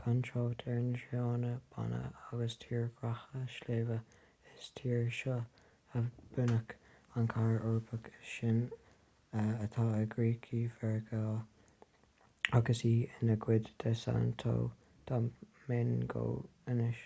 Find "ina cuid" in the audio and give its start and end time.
13.08-13.70